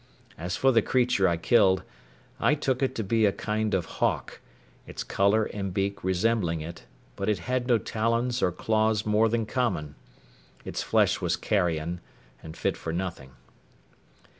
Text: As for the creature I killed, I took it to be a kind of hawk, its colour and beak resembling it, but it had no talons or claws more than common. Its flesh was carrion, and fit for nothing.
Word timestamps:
As 0.35 0.55
for 0.57 0.71
the 0.71 0.81
creature 0.81 1.27
I 1.27 1.37
killed, 1.37 1.83
I 2.39 2.55
took 2.55 2.81
it 2.81 2.95
to 2.95 3.03
be 3.03 3.27
a 3.27 3.31
kind 3.31 3.75
of 3.75 3.85
hawk, 4.01 4.39
its 4.87 5.03
colour 5.03 5.43
and 5.45 5.71
beak 5.71 6.03
resembling 6.03 6.59
it, 6.61 6.85
but 7.15 7.29
it 7.29 7.37
had 7.37 7.67
no 7.67 7.77
talons 7.77 8.41
or 8.41 8.51
claws 8.51 9.05
more 9.05 9.29
than 9.29 9.45
common. 9.45 9.93
Its 10.65 10.81
flesh 10.81 11.21
was 11.21 11.35
carrion, 11.35 11.99
and 12.41 12.57
fit 12.57 12.77
for 12.77 12.91
nothing. 12.91 13.33